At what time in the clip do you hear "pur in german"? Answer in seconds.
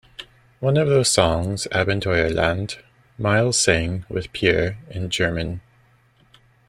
4.33-5.61